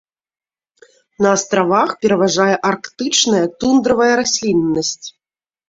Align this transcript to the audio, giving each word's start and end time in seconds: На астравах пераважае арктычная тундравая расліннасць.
На 1.25 1.33
астравах 1.39 1.89
пераважае 2.07 2.55
арктычная 2.71 3.45
тундравая 3.61 4.11
расліннасць. 4.25 5.01